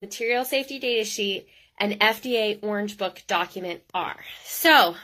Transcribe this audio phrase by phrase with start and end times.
[0.00, 1.48] material safety data sheet,
[1.78, 4.16] and FDA Orange Book document are.
[4.44, 4.96] So,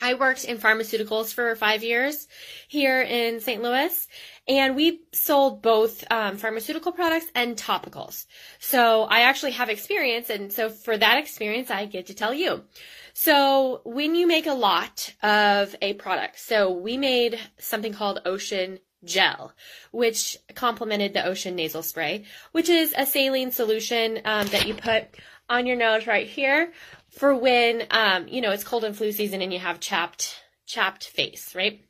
[0.00, 2.28] I worked in pharmaceuticals for five years
[2.68, 3.62] here in St.
[3.62, 4.06] Louis,
[4.46, 8.26] and we sold both um, pharmaceutical products and topicals.
[8.60, 12.64] So I actually have experience, and so for that experience, I get to tell you.
[13.12, 18.78] So when you make a lot of a product, so we made something called Ocean
[19.04, 19.52] gel,
[19.90, 25.04] which complemented the Ocean nasal spray, which is a saline solution um, that you put
[25.48, 26.72] on your nose right here
[27.10, 31.08] for when um, you know it's cold and flu season and you have chapped chapped
[31.08, 31.80] face, right?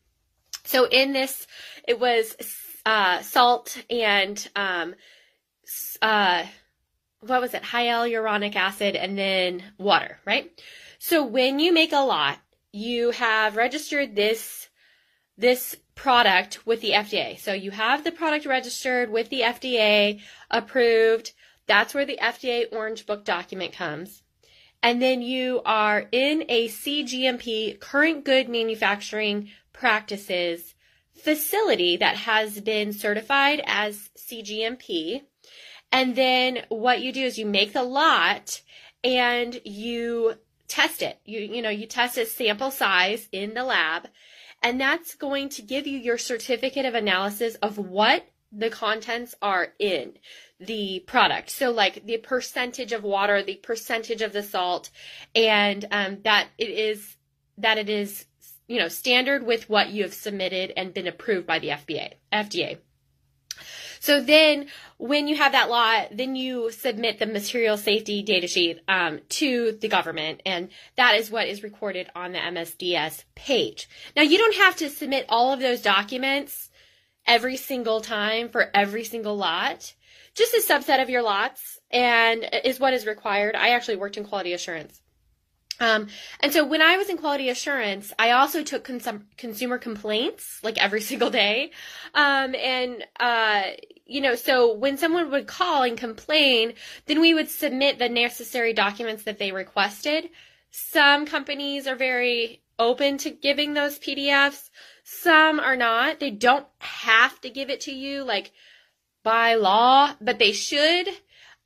[0.65, 1.47] So in this,
[1.87, 2.37] it was
[2.87, 4.95] uh, salt and um,
[6.01, 6.45] uh,
[7.21, 7.63] what was it?
[7.63, 10.51] Hyaluronic acid and then water, right?
[10.99, 12.39] So when you make a lot,
[12.73, 14.69] you have registered this
[15.37, 17.37] this product with the FDA.
[17.39, 21.33] So you have the product registered with the FDA, approved.
[21.67, 24.23] That's where the FDA Orange Book document comes.
[24.81, 30.75] And then you are in a CGMP, current good manufacturing practices
[31.15, 35.23] facility that has been certified as CGMP.
[35.91, 38.63] And then what you do is you make the lot
[39.03, 40.35] and you
[40.69, 41.19] test it.
[41.25, 44.07] You, you know, you test its sample size in the lab
[44.63, 49.69] and that's going to give you your certificate of analysis of what the contents are
[49.79, 50.15] in
[50.59, 51.51] the product.
[51.51, 54.91] So like the percentage of water, the percentage of the salt,
[55.35, 57.17] and um, that it is
[57.59, 58.27] that it is
[58.67, 62.79] you know standard with what you have submitted and been approved by the FBA FDA.
[64.09, 68.81] So then when you have that law, then you submit the material safety data sheet
[68.89, 73.87] um, to the government, and that is what is recorded on the MSDS page.
[74.17, 76.71] Now, you don't have to submit all of those documents
[77.27, 79.93] every single time for every single lot.
[80.35, 83.57] Just a subset of your lots and is what is required.
[83.57, 85.03] I actually worked in quality assurance.
[85.81, 86.09] Um,
[86.41, 90.79] and so when I was in quality assurance, I also took consum- consumer complaints like
[90.79, 91.71] every single day.
[92.15, 93.63] Um, and, uh,
[94.07, 96.75] you know, so when someone would call and complain,
[97.07, 100.31] then we would submit the necessary documents that they requested.
[100.71, 104.71] Some companies are very open to giving those PDFs.
[105.05, 106.21] Some are not.
[106.21, 108.53] They don't have to give it to you like
[109.23, 111.09] by law, but they should.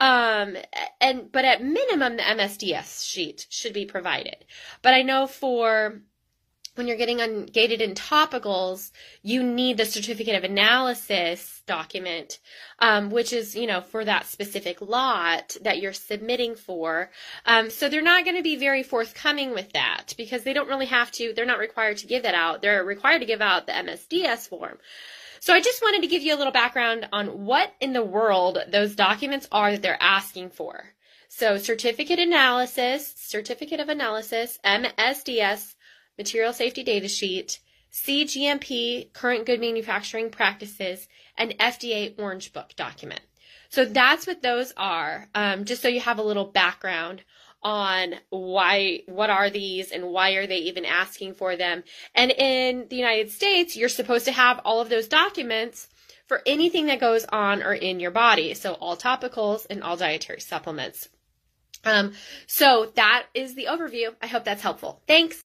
[0.03, 0.57] Um,
[1.01, 4.45] and, but at minimum, the MSDS sheet should be provided.
[4.83, 6.03] But I know for
[6.75, 8.91] when you're getting ungated in topicals,
[9.23, 12.41] you need the certificate of analysis document,
[12.81, 17.13] um, which is, you know, for that specific lot that you're submitting for.
[17.47, 20.87] Um, so they're not going to be very forthcoming with that because they don't really
[20.87, 22.61] have to, they're not required to give that out.
[22.61, 24.79] They're required to give out the MSDS form.
[25.43, 28.59] So I just wanted to give you a little background on what in the world
[28.71, 30.85] those documents are that they're asking for.
[31.29, 35.75] So certificate analysis, certificate of analysis, MSDS,
[36.17, 37.59] material safety data sheet,
[37.93, 43.23] CGMP, current good manufacturing practices, and FDA Orange Book document.
[43.73, 47.23] So that's what those are, um, just so you have a little background
[47.63, 51.83] on why, what are these and why are they even asking for them.
[52.15, 55.89] And in the United States, you're supposed to have all of those documents
[56.27, 58.53] for anything that goes on or in your body.
[58.53, 61.09] So all topicals and all dietary supplements.
[61.85, 62.13] Um,
[62.47, 64.15] so that is the overview.
[64.21, 65.01] I hope that's helpful.
[65.07, 65.39] Thanks.